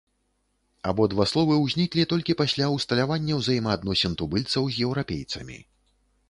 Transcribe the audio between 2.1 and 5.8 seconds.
толькі пасля ўсталявання ўзаемаадносін тубыльцаў з еўрапейцамі.